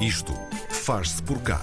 [0.00, 0.34] Isto
[0.86, 1.60] faz-se por cá.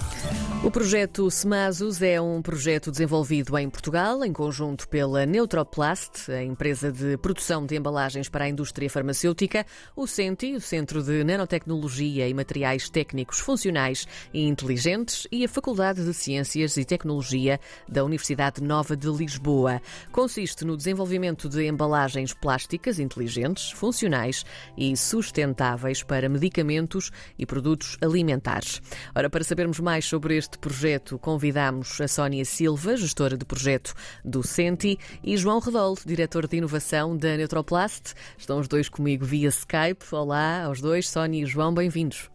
[0.62, 6.92] O projeto Semasos é um projeto desenvolvido em Portugal, em conjunto pela Neutroplast, a empresa
[6.92, 9.64] de produção de embalagens para a indústria farmacêutica,
[9.96, 16.04] o CENTI, o Centro de Nanotecnologia e Materiais Técnicos Funcionais e Inteligentes, e a Faculdade
[16.04, 19.80] de Ciências e Tecnologia da Universidade Nova de Lisboa.
[20.12, 24.44] Consiste no desenvolvimento de embalagens plásticas inteligentes, funcionais
[24.76, 28.82] e sustentáveis para medicamentos e produtos alimentares.
[29.16, 33.94] Ora, para sabermos mais sobre este projeto, convidamos a Sónia Silva, gestora de projeto
[34.24, 38.12] do Senti, e João Redol, diretor de inovação da Neutroplast.
[38.36, 40.04] Estão os dois comigo via Skype.
[40.10, 42.28] Olá aos dois, Sónia e João, bem-vindos.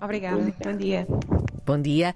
[0.00, 1.06] Obrigada, bom dia.
[1.66, 2.14] Bom dia.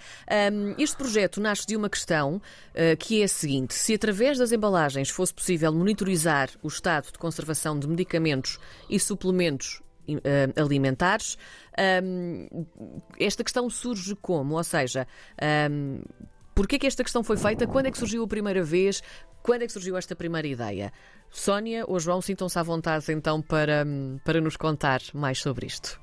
[0.52, 4.52] Um, este projeto nasce de uma questão uh, que é a seguinte: se através das
[4.52, 9.83] embalagens fosse possível monitorizar o estado de conservação de medicamentos e suplementos
[10.56, 11.37] alimentares.
[12.02, 12.66] Um,
[13.19, 14.56] esta questão surge como?
[14.56, 15.06] Ou seja,
[15.71, 16.01] um,
[16.54, 17.66] porquê que esta questão foi feita?
[17.66, 19.02] Quando é que surgiu a primeira vez?
[19.43, 20.93] Quando é que surgiu esta primeira ideia?
[21.30, 23.85] Sónia ou João, sintam-se à vontade então para,
[24.24, 26.01] para nos contar mais sobre isto.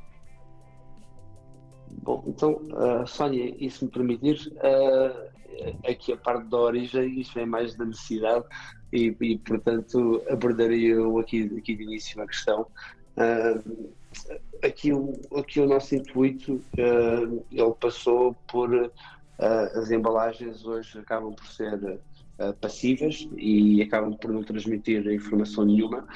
[2.02, 5.30] Bom, então, uh, Sónia, e se me permitir, uh,
[5.90, 8.46] aqui a parte da origem, isto é mais da necessidade
[8.92, 12.68] e, e portanto, abordaria eu aqui, aqui de início a questão.
[13.20, 13.90] Uh,
[14.64, 18.92] aqui, o, aqui o nosso intuito, uh, ele passou por uh,
[19.38, 22.00] as embalagens hoje acabam por ser
[22.62, 26.08] passivas e acabam por não transmitir informação nenhuma.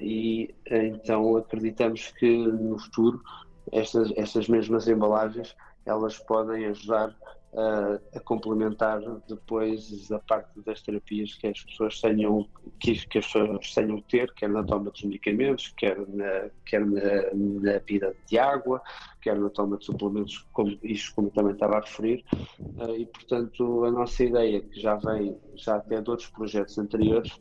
[0.00, 3.22] E então acreditamos que no futuro
[3.70, 5.54] estas, estas mesmas embalagens
[5.86, 7.14] elas podem ajudar
[7.52, 13.26] uh, a complementar depois a parte das terapias que as pessoas tenham que, que as
[13.26, 17.00] pessoas tenham que ter, quer na toma dos medicamentos, quer na, quer na,
[17.34, 18.82] na vida de água,
[19.20, 23.84] quer na toma de suplementos, como isto como também estava a referir, uh, e portanto
[23.84, 27.32] a nossa ideia, que já vem já até de outros projetos anteriores,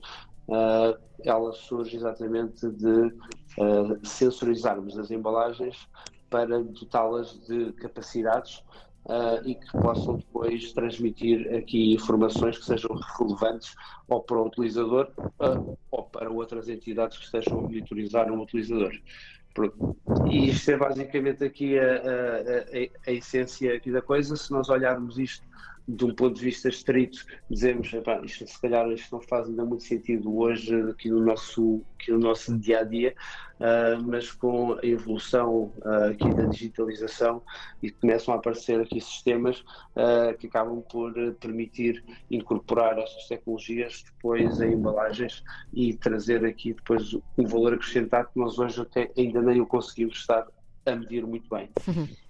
[0.47, 3.13] uh, ela surge exatamente de
[3.59, 5.87] uh, sensorizarmos as embalagens
[6.29, 8.63] para dotá-las de capacidades
[9.07, 13.75] uh, e que possam depois transmitir aqui informações que sejam relevantes
[14.07, 18.93] ou para o utilizador uh, ou para outras entidades que estejam a monitorizar um utilizador.
[20.29, 24.35] E isto é basicamente aqui a, a, a, a essência aqui da coisa.
[24.35, 25.43] Se nós olharmos isto
[25.87, 27.91] de um ponto de vista estrito, dizemos
[28.23, 32.19] isto, se calhar isto não faz ainda muito sentido hoje aqui no nosso, aqui no
[32.19, 33.15] nosso dia a dia,
[33.59, 37.41] uh, mas com a evolução uh, aqui da digitalização
[37.81, 44.59] e começam a aparecer aqui sistemas uh, que acabam por permitir incorporar estas tecnologias depois
[44.59, 45.41] em embalagens
[45.73, 50.17] e trazer aqui depois um valor acrescentado que nós hoje até ainda nem o conseguimos
[50.17, 50.45] estar
[50.85, 51.69] a medir muito bem.
[51.87, 52.07] Ah,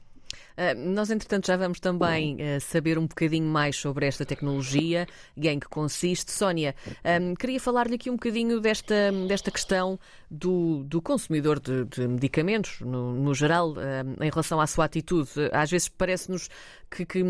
[0.76, 5.60] nós, entretanto, já vamos também uh, saber um bocadinho mais sobre esta tecnologia e em
[5.60, 6.32] que consiste.
[6.32, 6.76] Sónia,
[7.22, 12.82] um, queria falar-lhe aqui um bocadinho desta, desta questão do, do consumidor de, de medicamentos,
[12.82, 13.76] no, no geral,
[14.20, 15.30] em relação à sua atitude.
[15.52, 16.50] Às vezes parece-nos
[16.90, 17.24] que, que,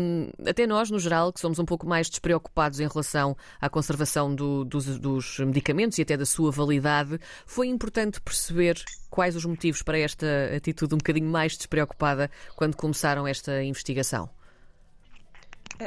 [0.46, 4.64] até nós, no geral, que somos um pouco mais despreocupados em relação à conservação do,
[4.64, 9.98] dos, dos medicamentos e até da sua validade, foi importante perceber quais os motivos para
[9.98, 14.28] esta atitude um bocadinho mais despreocupada quando começaram esta investigação?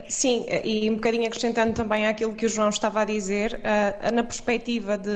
[0.07, 4.23] Sim, e um bocadinho acrescentando também àquilo que o João estava a dizer, uh, na
[4.23, 5.09] perspectiva de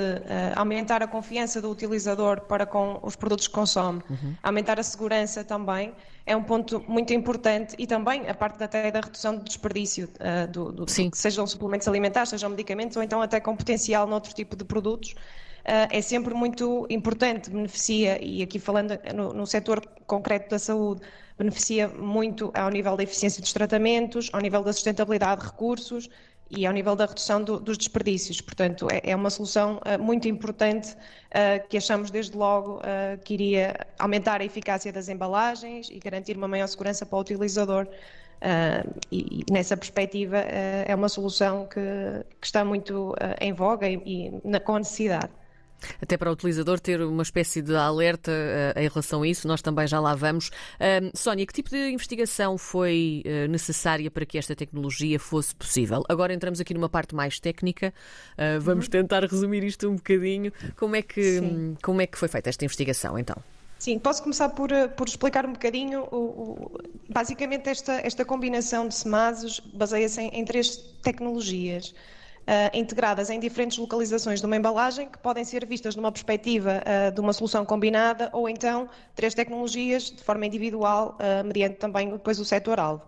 [0.53, 4.35] aumentar a confiança do utilizador para com os produtos que consome, uhum.
[4.43, 5.93] aumentar a segurança também,
[6.25, 10.51] é um ponto muito importante e também a parte até da redução do desperdício, uh,
[10.51, 14.55] do, do, que sejam suplementos alimentares, sejam medicamentos ou então até com potencial noutro tipo
[14.55, 15.15] de produtos,
[15.67, 21.01] é sempre muito importante, beneficia, e aqui falando no, no setor concreto da saúde,
[21.39, 26.07] beneficia muito ao nível da eficiência dos tratamentos, ao nível da sustentabilidade de recursos
[26.55, 28.41] e ao nível da redução do, dos desperdícios.
[28.41, 33.33] Portanto, é, é uma solução uh, muito importante uh, que achamos desde logo uh, que
[33.33, 37.87] iria aumentar a eficácia das embalagens e garantir uma maior segurança para o utilizador.
[39.11, 41.79] E, e, nessa perspectiva é uma solução que,
[42.39, 45.31] que está muito em voga e, e na, com necessidade.
[46.01, 49.61] Até para o utilizador ter uma espécie de alerta uh, em relação a isso, nós
[49.61, 50.47] também já lá vamos.
[50.47, 56.03] Uh, Sónia, que tipo de investigação foi uh, necessária para que esta tecnologia fosse possível?
[56.09, 57.93] Agora entramos aqui numa parte mais técnica,
[58.61, 58.91] vamos uhum.
[58.91, 60.51] tentar resumir isto um bocadinho.
[60.75, 61.41] Como é, que,
[61.81, 63.35] como é que foi feita esta investigação então?
[63.77, 66.07] Sim, posso começar por, por explicar um bocadinho.
[66.11, 66.71] O, o,
[67.09, 71.93] basicamente, esta, esta combinação de semasos baseia-se em, em três tecnologias.
[72.47, 77.11] Uh, integradas em diferentes localizações de uma embalagem que podem ser vistas numa perspectiva uh,
[77.11, 82.39] de uma solução combinada ou então três tecnologias de forma individual, uh, mediante também depois
[82.39, 83.03] o setor-alvo.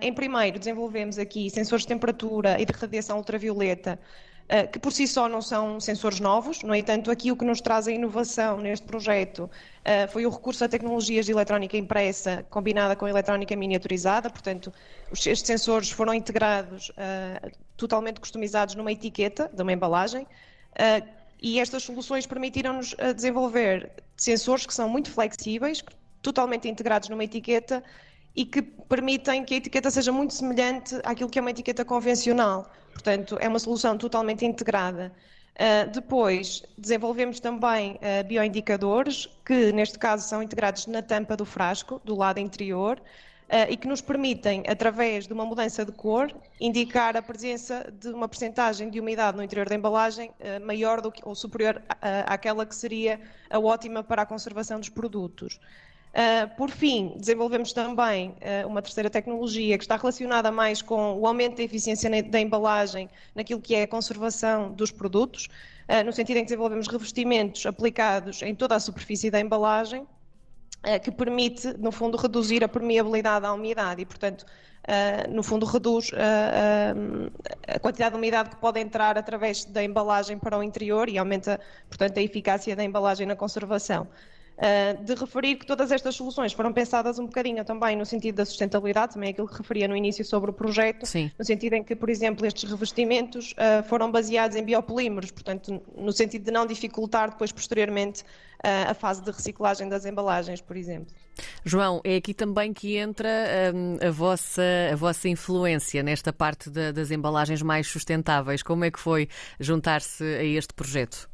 [0.00, 4.27] em primeiro, desenvolvemos aqui sensores de temperatura e de radiação ultravioleta eh,
[4.72, 7.86] que por si só não são sensores novos, no entanto, aqui o que nos traz
[7.86, 9.50] a inovação neste projeto
[9.84, 14.72] eh, foi o recurso a tecnologias de eletrónica impressa combinada com eletrónica miniaturizada, portanto,
[15.12, 20.26] estes sensores foram integrados, eh, totalmente customizados numa etiqueta de uma embalagem,
[21.40, 25.82] e estas soluções permitiram-nos desenvolver sensores que são muito flexíveis,
[26.22, 27.82] totalmente integrados numa etiqueta
[28.34, 32.70] e que permitem que a etiqueta seja muito semelhante àquilo que é uma etiqueta convencional.
[32.98, 35.12] Portanto, é uma solução totalmente integrada.
[35.54, 42.00] Uh, depois, desenvolvemos também uh, bioindicadores, que neste caso são integrados na tampa do frasco,
[42.04, 47.16] do lado interior, uh, e que nos permitem, através de uma mudança de cor, indicar
[47.16, 50.32] a presença de uma percentagem de umidade no interior da embalagem
[50.64, 51.80] maior que, ou superior
[52.26, 55.60] àquela que seria a ótima para a conservação dos produtos.
[56.18, 61.24] Uh, por fim, desenvolvemos também uh, uma terceira tecnologia que está relacionada mais com o
[61.24, 65.46] aumento da eficiência da embalagem naquilo que é a conservação dos produtos,
[65.88, 70.04] uh, no sentido em que desenvolvemos revestimentos aplicados em toda a superfície da embalagem,
[71.02, 74.46] que permite, no fundo, reduzir a permeabilidade à umidade e, portanto,
[75.28, 76.12] no fundo, reduz
[77.66, 81.58] a quantidade de umidade que pode entrar através da embalagem para o interior e aumenta,
[81.88, 84.06] portanto, a eficácia da embalagem na conservação.
[84.58, 88.44] Uh, de referir que todas estas soluções foram pensadas um bocadinho também no sentido da
[88.44, 91.30] sustentabilidade, também aquilo que referia no início sobre o projeto, Sim.
[91.38, 96.10] no sentido em que, por exemplo, estes revestimentos uh, foram baseados em biopolímeros, portanto, no
[96.10, 101.14] sentido de não dificultar depois, posteriormente, uh, a fase de reciclagem das embalagens, por exemplo.
[101.64, 103.28] João, é aqui também que entra
[103.72, 104.62] um, a, vossa,
[104.92, 108.60] a vossa influência nesta parte da, das embalagens mais sustentáveis.
[108.60, 109.28] Como é que foi
[109.60, 111.30] juntar-se a este projeto?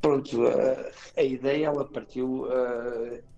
[0.00, 2.46] Pronto, a, a ideia ela partiu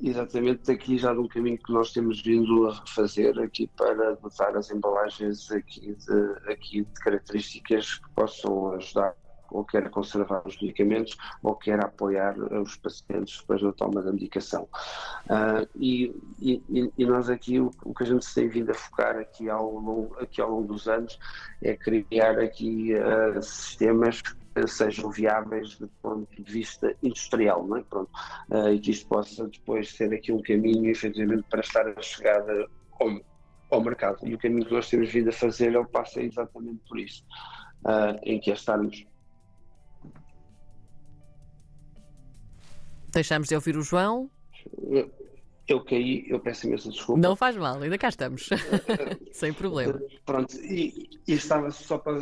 [0.00, 4.56] exatamente daqui já de um caminho que nós temos vindo a refazer aqui para dotar
[4.56, 9.14] as embalagens aqui de, aqui de características que possam ajudar
[9.50, 14.12] ou quer a conservar os medicamentos ou quer apoiar os pacientes depois na toma da
[14.12, 14.68] medicação.
[15.26, 19.16] Uh, e, e, e, nós aqui o, o, que a gente tem vindo a focar
[19.16, 21.18] aqui ao longo, aqui ao longo dos anos
[21.62, 24.22] é criar aqui uh, sistemas
[24.66, 27.82] sejam viáveis do ponto de vista industrial, não é?
[27.82, 28.10] Pronto,
[28.50, 32.66] uh, e que isto possa depois ser aqui um caminho, efetivamente, para estar a chegada
[33.00, 33.20] ao,
[33.70, 34.26] ao mercado.
[34.26, 37.24] E o caminho que nós temos vindo a fazer, ele passa exatamente por isso,
[37.84, 39.04] uh, em que é estarmos
[43.12, 44.30] Deixamos de ouvir o João.
[45.66, 47.20] Eu caí, eu peço imensa desculpa.
[47.20, 48.48] Não faz mal, ainda cá estamos.
[49.32, 50.00] Sem problema.
[50.24, 52.20] Pronto, e, e estava só para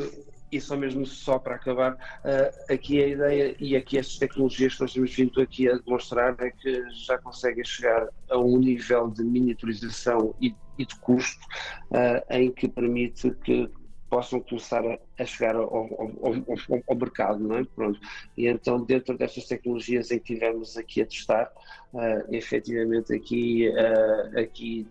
[0.51, 4.81] e só mesmo só para acabar, uh, aqui a ideia e aqui estas tecnologias que
[4.81, 9.23] nós temos vindo aqui a demonstrar é que já conseguem chegar a um nível de
[9.23, 11.45] miniaturização e, e de custo
[11.91, 13.71] uh, em que permite que
[14.09, 15.91] possam começar a, a chegar ao, ao,
[16.23, 17.65] ao, ao, mercado, não é?
[17.65, 18.01] Pronto.
[18.37, 21.53] E então, dentro destas tecnologias em que tivemos aqui a testar,
[21.93, 24.87] uh, efetivamente aqui, uh, aqui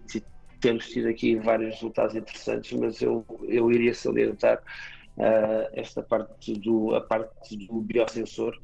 [0.59, 4.61] temos tido aqui vários resultados interessantes, mas eu, eu iria salientar
[5.73, 8.55] esta parte do, a parte do biosensor,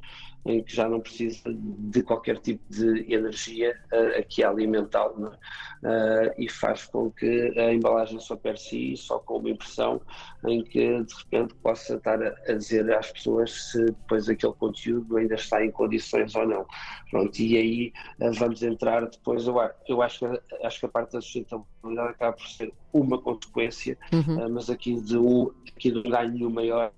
[0.46, 6.34] em que já não precisa de qualquer tipo de energia uh, aqui a alimentá-lo uh,
[6.36, 10.00] e faz com que a embalagem só per si, só com uma impressão,
[10.46, 15.16] em que de repente possa estar a, a dizer às pessoas se depois aquele conteúdo
[15.16, 16.66] ainda está em condições ou não.
[17.10, 19.56] Pronto, e aí uh, vamos entrar depois, eu,
[19.88, 24.50] eu acho, que, acho que a parte da sustentabilidade acaba por ser uma consequência, uhum.
[24.50, 26.92] mas aqui de, um, aqui de um ganho maior,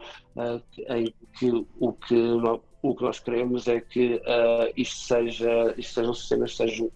[0.90, 2.14] em que o que
[2.82, 6.90] o que nós queremos é que uh, isto, seja, isto sejam sistemas sejam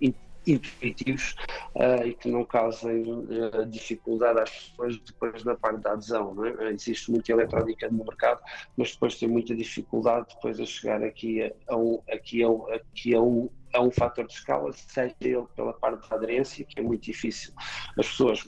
[0.47, 1.35] intuitivos
[1.75, 6.35] uh, e que não causem uh, dificuldade às pessoas depois da parte da adesão.
[6.45, 6.71] É?
[6.71, 8.41] Existe muita eletrónica no mercado,
[8.77, 13.21] mas depois tem muita dificuldade depois a chegar aqui a, um, aqui a, aqui a
[13.21, 17.03] um, a um fator de escala, seja ele pela parte da aderência, que é muito
[17.03, 17.53] difícil.
[17.99, 18.45] As pessoas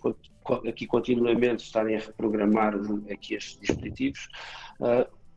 [0.68, 2.74] aqui continuamente estarem a reprogramar
[3.10, 4.28] aqui estes dispositivos.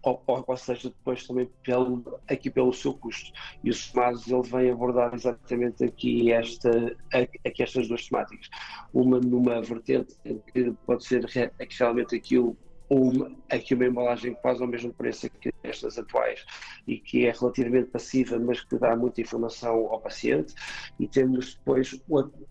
[0.06, 3.32] Ou, ou, seja, depois também pelo, aqui pelo seu custo.
[3.64, 8.50] E o SEMAS ele vem abordar exatamente aqui, esta, aqui estas duas temáticas.
[8.94, 10.16] Uma numa vertente
[10.54, 12.56] que pode ser realmente aquilo
[12.90, 16.46] uma, aqui uma embalagem quase ao mesmo preço que estas atuais
[16.88, 20.54] e que é relativamente passiva, mas que dá muita informação ao paciente.
[21.00, 22.00] E temos depois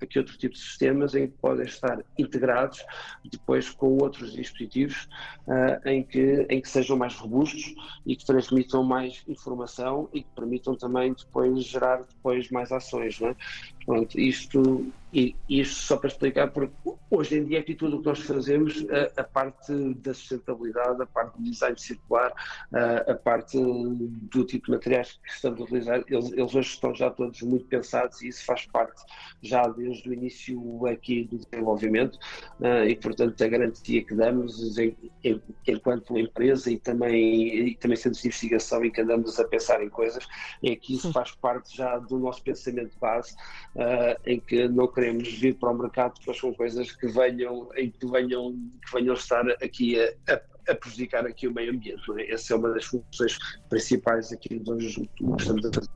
[0.00, 2.84] aqui outro tipo de sistemas em que podem estar integrados
[3.24, 5.08] depois com outros dispositivos
[5.46, 7.74] uh, em, que, em que sejam mais robustos
[8.04, 13.20] e que transmitam mais informação e que permitam também depois gerar depois mais ações.
[13.20, 13.36] Não é?
[13.84, 16.74] Pronto, isto, e, isto só para explicar, porque
[17.14, 21.06] hoje em dia aqui tudo o que nós fazemos, a, a parte da sustentabilidade, a
[21.06, 22.32] parte do design circular,
[22.72, 26.94] a, a, parte do tipo de materiais que estamos a utilizar, eles, eles hoje estão
[26.94, 29.02] já todos muito pensados e isso faz parte
[29.42, 32.18] já desde o início aqui do desenvolvimento
[32.60, 37.96] uh, e portanto a garantia que damos em, em, enquanto empresa e também, e também
[37.96, 40.26] centros de investigação em que andamos a pensar em coisas,
[40.62, 43.34] é que isso faz parte já do nosso pensamento base
[43.76, 47.90] uh, em que não queremos vir para o mercado depois com coisas que venham, em
[47.90, 48.52] que venham,
[48.84, 52.02] que venham estar aqui a, a, a prejudicar aqui o meio ambiente.
[52.18, 52.32] É?
[52.32, 55.90] Essa é uma das funções principais aqui do que estamos a fazer.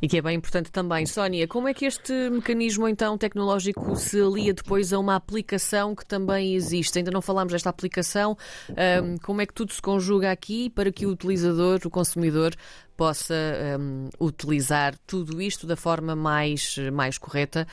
[0.00, 1.06] E que é bem importante também.
[1.06, 6.04] Sónia, como é que este mecanismo então tecnológico se alia depois a uma aplicação que
[6.04, 6.98] também existe?
[6.98, 8.36] Ainda não falámos desta aplicação.
[8.70, 12.54] Um, como é que tudo se conjuga aqui para que o utilizador, o consumidor,
[12.98, 13.34] possa
[13.78, 17.64] um, utilizar tudo isto da forma mais, mais correta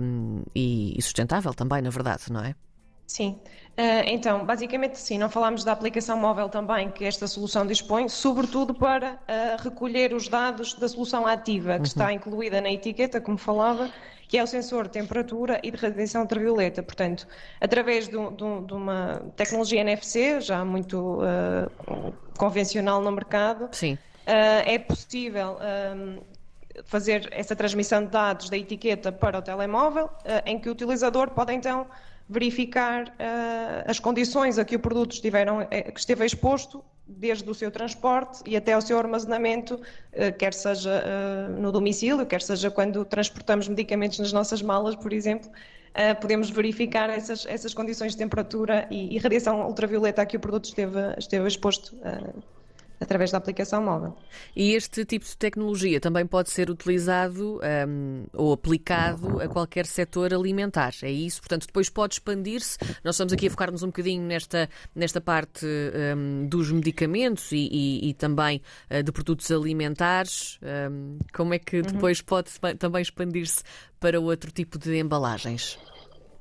[0.00, 2.54] um, e, e sustentável também, na verdade, não é?
[3.04, 3.40] Sim,
[3.76, 8.72] uh, então, basicamente sim, não falámos da aplicação móvel também que esta solução dispõe, sobretudo
[8.72, 11.82] para uh, recolher os dados da solução ativa, que uhum.
[11.82, 13.90] está incluída na etiqueta, como falava,
[14.28, 16.84] que é o sensor de temperatura e de radiação ultravioleta.
[16.84, 17.26] Portanto,
[17.60, 23.98] através de, de, de uma tecnologia NFC, já muito uh, convencional no mercado, sim.
[24.66, 25.58] É possível
[26.84, 30.08] fazer essa transmissão de dados da etiqueta para o telemóvel,
[30.46, 31.86] em que o utilizador pode então
[32.30, 37.52] verificar uh, as condições a que o produto estiveram, eh, que esteve exposto, desde o
[37.52, 39.80] seu transporte e até o seu armazenamento,
[40.38, 41.02] quer seja
[41.58, 45.50] no domicílio, quer seja quando transportamos medicamentos nas nossas malas, por exemplo.
[46.20, 50.66] podemos verificar essas, essas condições de temperatura e, e, radiação ultravioleta a que o produto
[50.66, 51.96] esteve, esteve exposto
[53.00, 54.14] através da aplicação móvel.
[54.54, 60.34] E este tipo de tecnologia também pode ser utilizado um, ou aplicado a qualquer setor
[60.34, 61.40] alimentar, é isso?
[61.40, 62.78] Portanto, depois pode expandir-se.
[63.02, 68.10] Nós estamos aqui a focar-nos um bocadinho nesta, nesta parte um, dos medicamentos e, e,
[68.10, 70.58] e também uh, de produtos alimentares.
[70.62, 71.82] Um, como é que uhum.
[71.82, 72.26] depois uhum.
[72.26, 73.62] pode também expandir-se
[73.98, 75.78] para outro tipo de embalagens?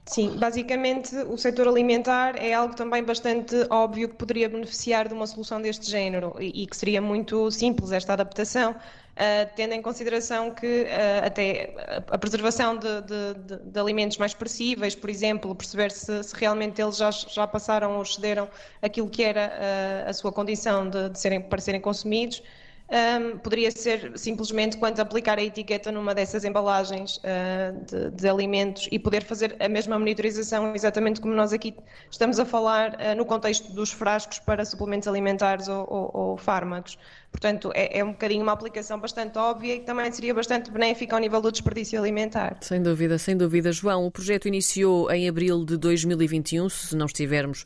[0.09, 5.27] Sim, basicamente o setor alimentar é algo também bastante óbvio que poderia beneficiar de uma
[5.27, 10.49] solução deste género e, e que seria muito simples esta adaptação, uh, tendo em consideração
[10.49, 11.75] que uh, até
[12.07, 16.81] a preservação de, de, de, de, alimentos mais perecíveis, por exemplo, perceber se, se, realmente
[16.81, 18.49] eles já, já passaram ou excederam
[18.81, 22.41] aquilo que era uh, a sua condição de, serem, para serem consumidos,
[22.89, 28.87] um, poderia ser simplesmente quanto aplicar a etiqueta numa dessas embalagens uh, de, de, alimentos
[28.91, 31.75] e poder fazer a mesma monitorização, exatamente como nós aqui
[32.09, 36.97] estamos a falar uh, no contexto dos frascos para suplementos alimentares ou, ou, ou fármacos.
[37.31, 41.15] Portanto, é, é, um bocadinho uma aplicação bastante óbvia e que também seria bastante benéfica
[41.15, 42.57] ao nível do desperdício alimentar.
[42.61, 43.71] Sem dúvida, sem dúvida.
[43.71, 47.65] João, o projeto iniciou em abril de 2021, se não estivermos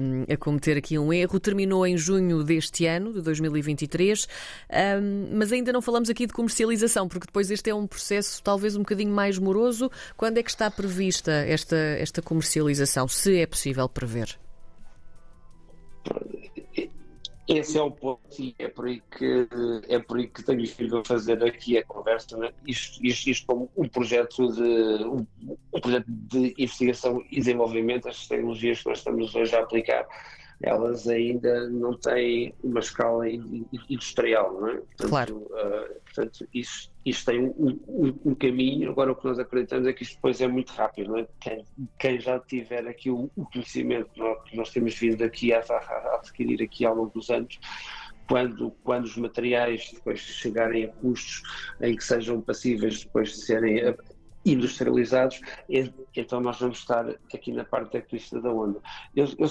[0.00, 4.28] um, a cometer aqui um erro, terminou em junho deste ano, de 2023,
[4.70, 8.76] um, mas ainda não falamos aqui de comercialização, porque depois este é um processo talvez
[8.76, 9.90] um bocadinho mais moroso.
[10.16, 14.38] Quando é que está prevista esta, esta comercialização, se é possível prever?
[17.48, 19.48] Esse é o ponto e é por aí que,
[19.88, 22.36] é por aí que tenho vindo a fazer aqui a conversa.
[22.36, 22.52] Né?
[22.66, 24.60] Isto, isto, isto como um projeto, de,
[25.04, 25.26] um,
[25.72, 30.06] um, projeto de investigação e desenvolvimento, as tecnologias que nós estamos hoje a aplicar,
[30.62, 33.24] elas ainda não têm uma escala
[33.88, 34.60] industrial.
[34.60, 34.74] Não é?
[34.74, 35.36] Portanto, claro.
[35.36, 38.90] Uh, portanto, isto, isto tem um, um, um, caminho.
[38.90, 41.16] Agora, o que nós acreditamos é que isto depois é muito rápido.
[41.16, 41.26] É?
[41.40, 41.64] Quem,
[41.98, 45.60] quem, já tiver aqui o, o conhecimento que nós, que nós, temos vindo aqui a,
[45.60, 47.60] a, adquirir aqui ao longo dos anos,
[48.28, 51.42] quando, quando os materiais depois chegarem a custos
[51.80, 53.78] em que sejam passíveis depois de serem
[54.44, 55.40] industrializados,
[56.16, 58.80] então nós vamos estar aqui na parte tecnista da onda.
[59.14, 59.48] Eu, eu,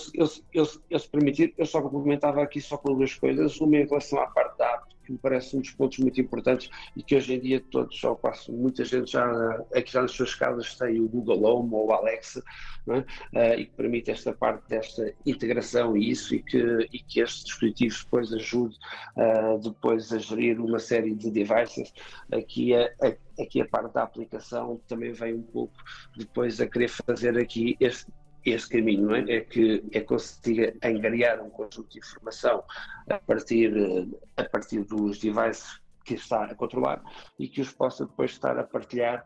[0.54, 4.20] eu, eu, se permitir, eu só complementava aqui só com duas coisas, uma em relação
[4.20, 7.40] à parte da que me parece um dos pontos muito importantes e que hoje em
[7.40, 9.26] dia todos, já passo, muita gente já
[9.74, 12.44] aqui já nas suas casas tem o Google Home ou o Alexa
[12.90, 13.00] é?
[13.00, 17.46] uh, e que permite esta parte desta integração e isso e que, e que estes
[17.46, 18.76] dispositivos depois ajude
[19.16, 21.94] uh, depois a gerir uma série de devices.
[22.32, 25.74] Aqui a, a, aqui a parte da aplicação também vem um pouco
[26.18, 28.12] depois a querer fazer aqui este
[28.52, 29.22] esse caminho, é?
[29.30, 32.64] É que é consiga angariar um conjunto de informação
[33.10, 33.74] a partir,
[34.36, 37.04] a partir dos devices que está a controlar
[37.38, 39.26] e que os possa depois estar a partilhar,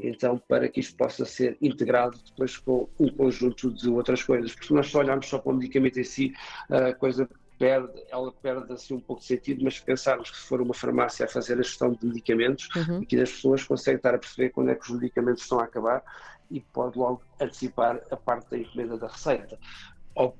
[0.00, 4.52] então, para que isto possa ser integrado depois com um conjunto de outras coisas.
[4.52, 6.32] Porque se nós só olharmos só para o medicamento em si,
[6.70, 7.28] a coisa
[7.62, 10.74] perde, ela perde assim um pouco de sentido, mas se pensarmos que se for uma
[10.74, 13.04] farmácia a fazer a gestão de medicamentos, uhum.
[13.04, 16.02] que as pessoas conseguem estar a perceber quando é que os medicamentos estão a acabar
[16.50, 19.56] e pode logo antecipar a parte da encomenda da receita.
[20.12, 20.36] Ou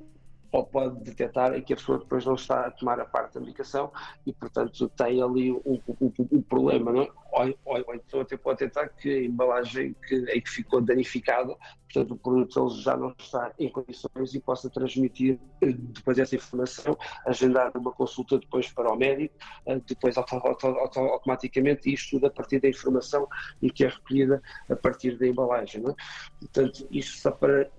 [0.52, 3.90] ou pode detectar que a pessoa depois não está a tomar a parte da medicação
[4.26, 7.08] e, portanto, tem ali um, um, um problema, não é?
[7.32, 12.12] ou, ou, então até pode detectar que a embalagem que, em que ficou danificada, portanto,
[12.12, 17.72] o produto já não está em condições e possa transmitir eh, depois essa informação, agendar
[17.74, 19.34] uma consulta depois para o médico,
[19.66, 23.26] eh, depois auto, auto, auto, automaticamente, isto tudo a partir da informação
[23.62, 25.80] e que é recolhida a partir da embalagem.
[25.80, 25.94] Não é?
[26.40, 27.70] Portanto, isto só para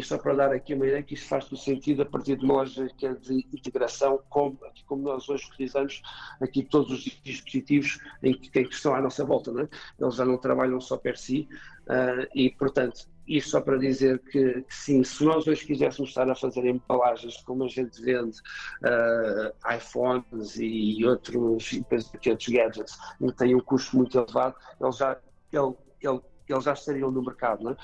[0.00, 2.44] isto só para dar aqui uma ideia que isto faz todo sentido a partir de
[2.44, 6.02] uma lógica de integração, como, como nós hoje utilizamos
[6.40, 9.52] aqui todos os dispositivos em que, em que estão à nossa volta.
[9.52, 9.68] Não é?
[9.98, 11.48] Eles já não trabalham só per si
[11.88, 16.30] uh, e, portanto, isto só para dizer que, que, sim, se nós hoje quiséssemos estar
[16.30, 18.38] a fazer embalagens como a gente vende
[18.82, 21.84] uh, iPhones e outros, e
[22.30, 25.18] outros gadgets e têm um custo muito elevado, ele já
[25.52, 26.20] ele, ele
[26.52, 27.70] eles já estariam no mercado.
[27.70, 27.76] É?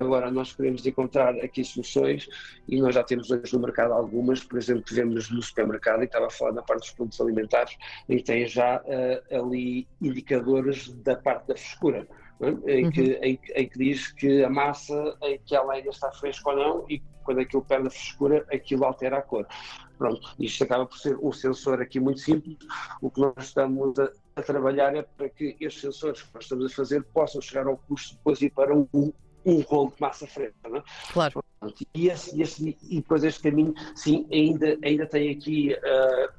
[0.00, 2.28] Agora, nós queremos encontrar aqui soluções
[2.66, 6.04] e nós já temos hoje no mercado algumas, por exemplo, que vemos no supermercado, e
[6.04, 11.16] estava a falar na parte dos produtos alimentares, que tem já uh, ali indicadores da
[11.16, 12.06] parte da frescura.
[12.40, 12.72] É?
[12.72, 13.18] Em, que, uhum.
[13.22, 16.86] em, em, que, diz que a massa, em que ela ainda está fresca ou não,
[16.88, 19.46] e quando aquilo perde a frescura, aquilo altera a cor.
[19.98, 22.56] Pronto, isto acaba por ser um sensor aqui muito simples.
[23.02, 26.72] O que nós estamos a, a trabalhar é para que estes sensores que nós estamos
[26.72, 28.86] a fazer possam chegar ao custo depois ir para um,
[29.44, 30.68] um rolo de massa fresca.
[30.68, 30.82] Não é?
[31.12, 31.44] Claro.
[31.94, 36.37] E, esse, esse, e depois este caminho, sim, ainda, ainda tem aqui uh,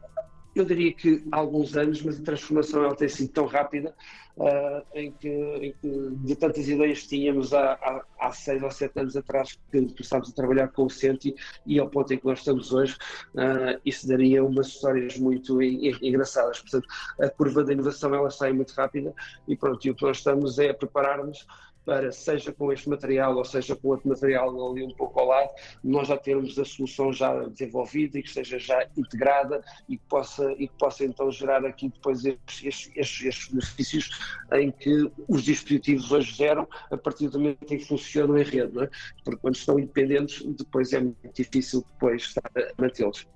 [0.56, 3.94] eu diria que há alguns anos, mas a transformação ela tem sido tão rápida
[4.38, 8.72] uh, em, que, em, que, de tantas ideias que tínhamos há, há, há, seis ou
[8.72, 12.26] sete anos atrás que começámos a trabalhar com o Senti e ao ponto em que
[12.26, 12.96] nós estamos hoje,
[13.36, 16.60] uh, isso daria umas histórias muito engraçadas.
[16.62, 16.88] Portanto,
[17.22, 19.14] a curva da inovação ela sai muito rápida
[19.48, 21.46] e pronto, e o que nós estamos é a preparar-nos
[21.86, 25.50] para, seja com este material ou seja com outro material ali um pouco ao lado,
[25.84, 30.52] nós já termos a solução já desenvolvida e que esteja já integrada e que possa,
[30.54, 34.10] e que possa então gerar aqui depois estes, estes, estes benefícios
[34.54, 38.84] em que os dispositivos hoje geram a partir do momento em que funcionam em rede,
[38.84, 38.90] é?
[39.24, 43.28] porque quando estão independentes depois é muito difícil depois estar a mantê-los.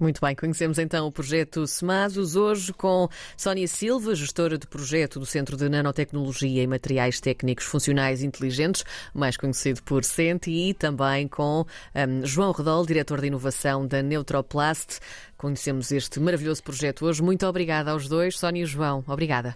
[0.00, 5.26] Muito bem, conhecemos então o projeto SEMASUS hoje com Sónia Silva, gestora de projeto do
[5.26, 8.82] Centro de Nanotecnologia e Materiais Técnicos Funcionais Inteligentes,
[9.12, 15.00] mais conhecido por CENTE, e também com um, João Redol, diretor de inovação da Neutroplast.
[15.36, 17.22] Conhecemos este maravilhoso projeto hoje.
[17.22, 19.04] Muito obrigada aos dois, Sónia e João.
[19.06, 19.54] Obrigada.